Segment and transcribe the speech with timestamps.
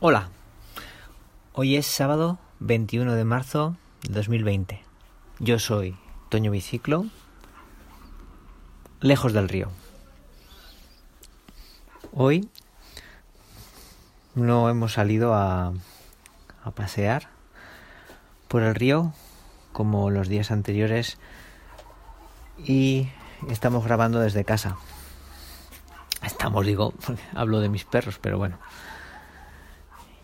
[0.00, 0.28] Hola,
[1.54, 4.80] hoy es sábado 21 de marzo de 2020.
[5.40, 5.96] Yo soy
[6.28, 7.06] Toño Biciclo,
[9.00, 9.72] lejos del río.
[12.12, 12.48] Hoy
[14.36, 15.72] no hemos salido a,
[16.62, 17.30] a pasear
[18.46, 19.12] por el río
[19.72, 21.18] como los días anteriores
[22.56, 23.08] y
[23.50, 24.76] estamos grabando desde casa.
[26.22, 26.94] Estamos, digo,
[27.34, 28.58] hablo de mis perros, pero bueno.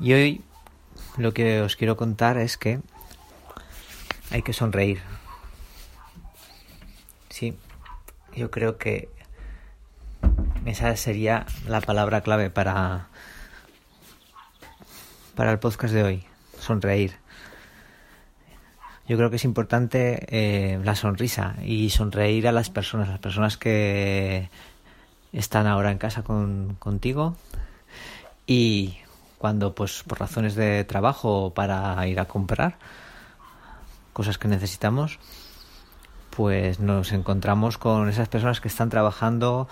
[0.00, 0.42] Y hoy
[1.16, 2.80] lo que os quiero contar es que
[4.30, 5.00] hay que sonreír.
[7.28, 7.56] Sí,
[8.34, 9.08] yo creo que
[10.66, 13.08] esa sería la palabra clave para
[15.34, 16.24] para el podcast de hoy,
[16.58, 17.16] sonreír.
[19.06, 23.56] Yo creo que es importante eh, la sonrisa y sonreír a las personas, las personas
[23.56, 24.48] que
[25.32, 27.36] están ahora en casa con, contigo
[28.46, 28.96] y
[29.45, 32.78] cuando pues por razones de trabajo para ir a comprar
[34.14, 35.18] cosas que necesitamos
[36.34, 39.68] pues nos encontramos con esas personas que están trabajando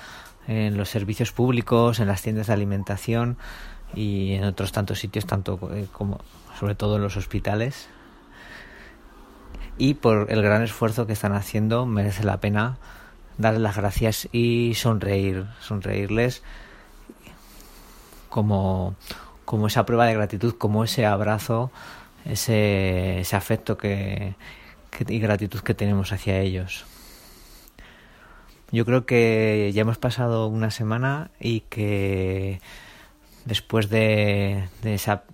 [0.46, 3.38] en los servicios públicos, en las tiendas de alimentación
[3.94, 6.20] y en otros tantos sitios, tanto eh, como
[6.60, 7.88] sobre todo en los hospitales.
[9.78, 12.76] Y por el gran esfuerzo que están haciendo merece la pena
[13.38, 16.42] darles las gracias y sonreír, sonreírles
[18.28, 18.96] como
[19.44, 21.70] como esa prueba de gratitud, como ese abrazo,
[22.24, 24.34] ese, ese afecto que,
[25.08, 26.84] y gratitud que tenemos hacia ellos.
[28.70, 32.60] Yo creo que ya hemos pasado una semana y que
[33.44, 35.24] después de, de, esa,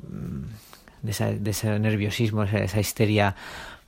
[1.03, 3.37] de, ese nerviosismo, esa, histeria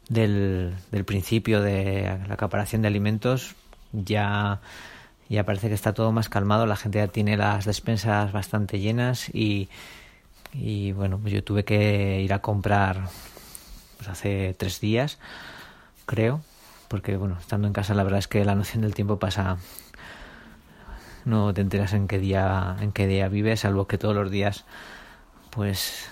[0.09, 3.57] del, del, principio de la acaparación de alimentos,
[3.93, 4.61] ya,
[5.29, 9.31] ya parece que está todo más calmado, la gente ya tiene las despensas bastante llenas
[9.35, 9.69] y,
[10.53, 13.09] y bueno, pues yo tuve que ir a comprar
[13.97, 15.19] pues hace tres días,
[16.07, 16.43] creo,
[16.89, 19.59] porque bueno, estando en casa la verdad es que la noción del tiempo pasa
[21.25, 24.65] no te enteras en qué día en qué día vives, salvo que todos los días
[25.51, 26.09] pues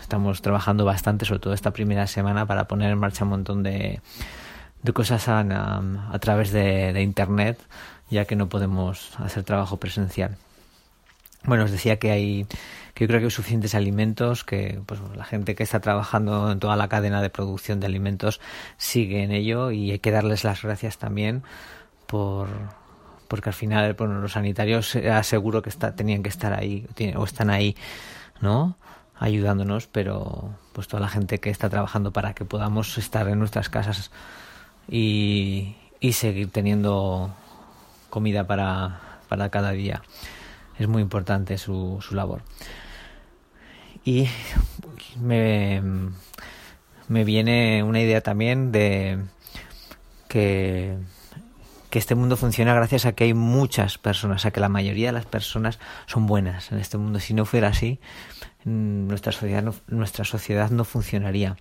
[0.00, 4.00] estamos trabajando bastante, sobre todo esta primera semana, para poner en marcha un montón de,
[4.82, 7.60] de cosas a, través de internet,
[8.10, 10.36] ya que no podemos hacer trabajo presencial.
[11.44, 12.46] Bueno, os decía que hay
[12.94, 16.58] que yo creo que hay suficientes alimentos, que pues la gente que está trabajando en
[16.58, 18.40] toda la cadena de producción de alimentos
[18.78, 21.42] sigue en ello y hay que darles las gracias también
[22.06, 22.48] por
[23.28, 26.86] porque al final bueno, los sanitarios aseguro que está, tenían que estar ahí
[27.16, 27.76] o están ahí,
[28.40, 28.76] ¿no?
[29.18, 33.68] ayudándonos, pero pues toda la gente que está trabajando para que podamos estar en nuestras
[33.68, 34.10] casas
[34.88, 37.34] y, y seguir teniendo
[38.10, 40.02] comida para, para cada día.
[40.78, 42.42] Es muy importante su, su labor.
[44.04, 44.28] Y
[45.20, 45.82] me,
[47.08, 49.18] me viene una idea también de
[50.28, 50.96] que,
[51.90, 55.12] que este mundo funciona gracias a que hay muchas personas, a que la mayoría de
[55.12, 57.20] las personas son buenas en este mundo.
[57.20, 57.98] Si no fuera así,
[58.64, 61.56] nuestra sociedad no, nuestra sociedad no funcionaría.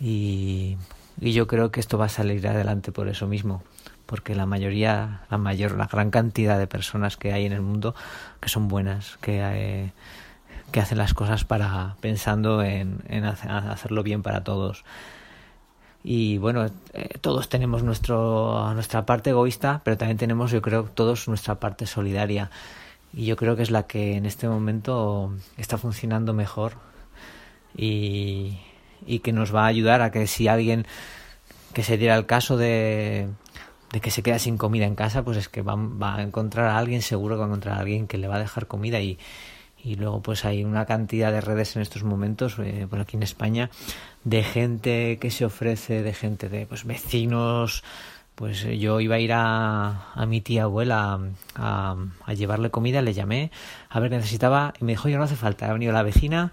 [0.00, 0.76] Y,
[1.20, 3.62] y yo creo que esto va a salir adelante por eso mismo,
[4.10, 7.94] porque la mayoría, la mayor, la gran cantidad de personas que hay en el mundo
[8.40, 9.92] que son buenas, que eh,
[10.72, 14.82] que hacen las cosas para pensando en, hacerlo bien para todos.
[16.02, 21.28] Y bueno, eh, todos tenemos nuestro, nuestra parte egoísta, pero también tenemos, yo creo, todos
[21.28, 22.50] nuestra parte solidaria.
[23.12, 26.72] Y yo creo que es la que en este momento está funcionando mejor
[27.76, 28.58] y,
[29.06, 30.84] y que nos va a ayudar a que si alguien
[31.72, 33.28] que se diera el caso de,
[33.92, 36.66] de que se queda sin comida en casa, pues es que va, va a encontrar
[36.66, 39.00] a alguien, seguro que va a encontrar a alguien que le va a dejar comida
[39.00, 39.18] y,
[39.84, 43.22] y luego pues hay una cantidad de redes en estos momentos eh, por aquí en
[43.22, 43.70] España
[44.24, 47.82] de gente que se ofrece de gente de pues vecinos
[48.34, 51.18] pues yo iba a ir a, a mi tía abuela
[51.54, 51.96] a,
[52.26, 53.50] a, llevarle comida le llamé
[53.88, 56.52] a ver necesitaba y me dijo yo no hace falta ha venido la vecina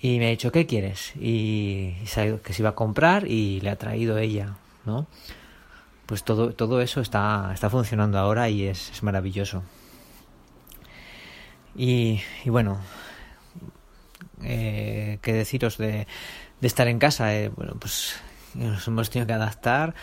[0.00, 1.12] y me ha dicho ¿qué quieres?
[1.16, 5.06] y, y que se iba a comprar y le ha traído ella ¿no?
[6.10, 9.62] Pues todo, todo eso está, está funcionando ahora y es, es maravilloso
[11.76, 12.80] y, y bueno,
[14.42, 16.08] eh, qué deciros de,
[16.60, 17.32] de estar en casa.
[17.36, 18.16] Eh, bueno, pues
[18.54, 19.94] nos hemos tenido que adaptar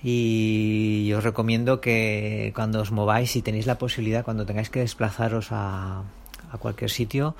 [0.00, 5.48] y os recomiendo que cuando os mováis, si tenéis la posibilidad, cuando tengáis que desplazaros
[5.50, 6.04] a,
[6.52, 7.34] a cualquier sitio,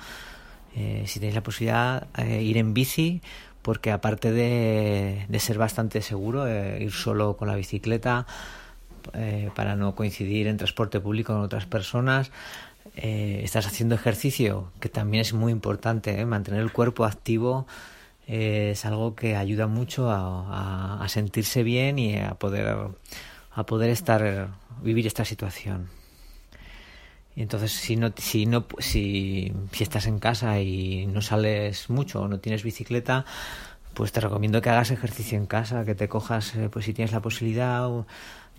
[0.75, 3.21] eh, si tenéis la posibilidad, ir en bici,
[3.63, 8.27] porque aparte de, ser bastante seguro, eh, ir solo con la bicicleta,
[9.13, 12.31] eh, para no coincidir en transporte público con otras personas,
[12.95, 16.25] eh, estás haciendo ejercicio, que también es muy importante, ¿eh?
[16.25, 17.65] mantener el cuerpo activo
[18.25, 22.77] es algo que ayuda mucho a, sentirse bien y a poder,
[23.51, 24.47] a poder estar,
[24.81, 25.89] vivir esta situación.
[27.35, 32.21] Y entonces, si no, si no, si, si estás en casa y no sales mucho
[32.21, 33.25] o no tienes bicicleta,
[33.93, 37.21] pues te recomiendo que hagas ejercicio en casa, que te cojas, pues si tienes la
[37.21, 37.89] posibilidad,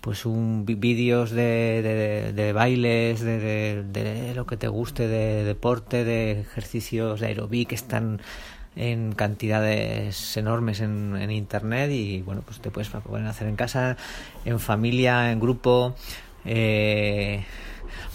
[0.01, 6.41] pues un vídeos de, de, bailes, de, de, lo que te guste, de deporte, de
[6.41, 8.21] ejercicios de aerobic que están
[8.75, 13.97] en cantidades enormes en, en internet y bueno pues te puedes poder hacer en casa,
[14.43, 15.95] en familia, en grupo,
[16.43, 17.43] eh,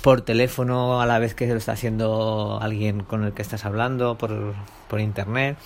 [0.03, 4.17] por teléfono a la vez que lo está haciendo alguien con el que estás hablando,
[4.19, 4.55] por,
[4.89, 5.59] por internet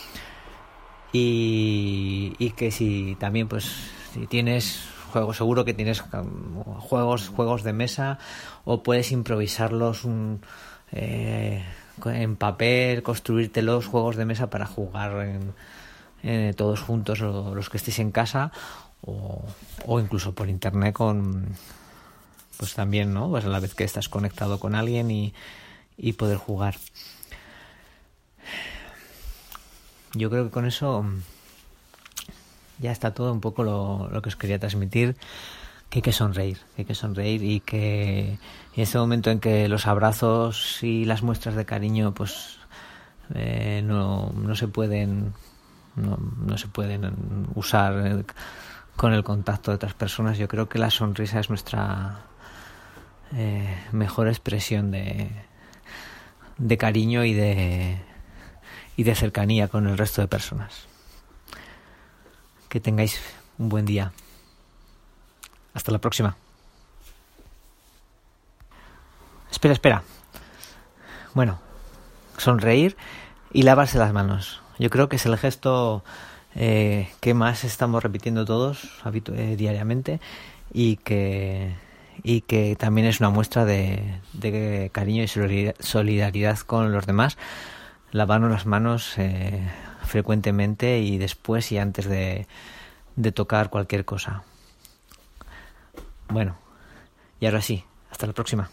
[1.13, 3.65] y, y que si también pues
[4.13, 5.37] si tienes juegos.
[5.37, 6.03] Seguro que tienes
[6.81, 8.19] juegos, juegos de mesa
[8.65, 10.03] o puedes improvisarlos
[10.93, 11.65] eh,
[12.05, 15.27] en papel, construirte los juegos de mesa para jugar
[16.23, 18.51] en, todos juntos los que estéis en casa
[19.03, 19.45] o,
[19.87, 21.55] o incluso por internet con
[22.57, 23.29] pues también, ¿no?
[23.29, 25.35] Pues a la vez que estás conectado con alguien y,
[25.97, 26.77] y poder jugar.
[30.15, 31.05] Yo creo que con eso
[32.79, 35.17] ya está todo un poco lo, lo que os quería transmitir
[35.95, 38.39] que hay que sonreír, que hay que sonreír y que
[38.75, 42.59] en ese momento en que los abrazos y las muestras de cariño pues
[43.35, 45.35] eh, no, no se pueden
[45.95, 47.13] no, no, se pueden
[47.55, 48.25] usar
[48.97, 52.21] con el contacto de otras personas, yo creo que la sonrisa es nuestra
[53.33, 55.31] eh, mejor expresión de,
[56.59, 57.99] de cariño y de,
[58.97, 60.87] y de cercanía con el resto de personas.
[62.69, 63.21] Que tengáis
[63.59, 64.13] un buen día.
[65.75, 66.37] Hasta la próxima.
[69.51, 70.03] Espera, espera.
[71.35, 71.59] Bueno,
[72.37, 72.97] sonreír
[73.53, 74.61] y lavarse las manos.
[74.79, 76.05] Yo creo que es el gesto
[76.55, 80.21] eh, más estamos repitiendo todos eh, diariamente
[80.73, 81.75] y que,
[82.23, 85.29] y que también es una muestra de, de cariño y
[85.81, 87.37] solidaridad con los demás.
[88.13, 89.61] Lavarnos las manos eh,
[90.05, 92.47] frecuentemente y después y antes de,
[93.17, 94.45] de tocar cualquier cosa.
[96.29, 96.57] Bueno,
[97.41, 98.71] y ahora sí, hasta la próxima.